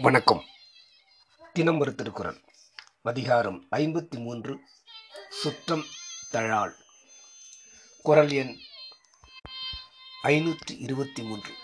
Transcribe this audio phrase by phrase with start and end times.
[0.00, 0.44] வணக்கம்.
[1.52, 2.44] தினம் ஒரு திருக்குறள்.
[3.02, 4.58] அதிகாரம் ஐம்பத்தி மூன்று
[5.28, 5.84] சுற்றம்
[6.30, 6.76] தழாள்
[8.02, 8.58] குரல் எண்
[10.22, 11.54] ஐநூற்றி இருபத்தி மூன்று.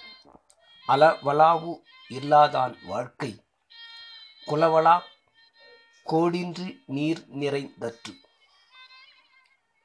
[0.89, 3.45] அளவலாவு இல்லாதான் வாழ்க்கை
[4.47, 5.01] குலவலா
[6.07, 8.15] கோடின்றி நீர் நிறைந்தற்று.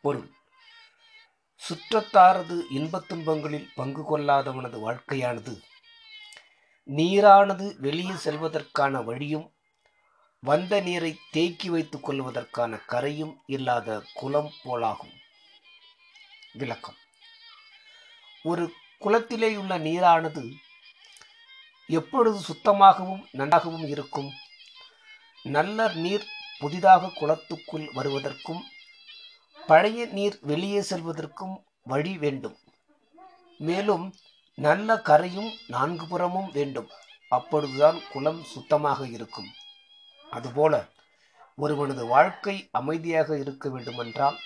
[0.02, 0.32] பொருள்.
[1.70, 5.62] சுற்றத்தாரது இன்பத் துன்பங்களில் பங்கு கொள்ளாதவனது வாழ்க்கையானது
[6.90, 9.54] நீரானது வெளியே செல்வதற்கான வழியும்
[10.40, 15.14] வந்த நீரை தேக்கி வைத்துக் கொள்வதற்கான கரையும் இல்லாத குளம் போலாகும்.
[16.54, 16.96] விளக்கம்.
[18.44, 20.54] ஒரு குளத்திலேயுள்ள நீரானது
[21.88, 24.32] எப்பொழுது சுத்தமாகவும் நன்றாகவும் இருக்கும்?
[25.44, 26.26] நல்ல நீர்
[26.60, 28.64] புதிதாக குளத்துக்குள் வருவதற்கும்
[29.68, 32.58] பழைய நீர் வெளியே செல்வதற்கும் வழி வேண்டும்.
[33.58, 34.14] மேலும்
[34.56, 36.90] நல்ல கரையும் நான்கு புறமும் வேண்டும்.
[37.30, 39.54] அப்பொழுதுதான் குளம் சுத்தமாக இருக்கும்.
[40.32, 40.86] அதுபோல
[41.58, 44.40] ஒருவனது வாழ்க்கை அமைதியாக இருக்க வேண்டுமென்றால்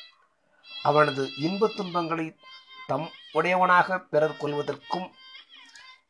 [0.84, 2.36] அவனது இன்பத் துன்பங்களை
[2.88, 5.10] தம் உடையவனாக பிறர் கொள்வதற்கும்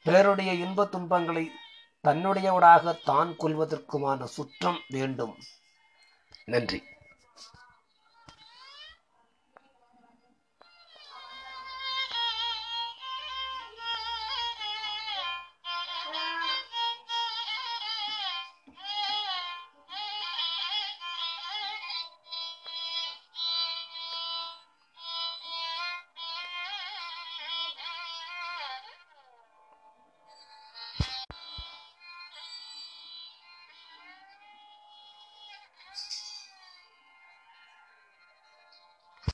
[0.03, 1.51] பிறருடைய இன்பத் துன்பங்களை
[2.03, 5.37] தன்னுடையவனாக தான் கொள்வதற்குமான சுற்றம் வேண்டும்.
[6.45, 6.83] நன்றி.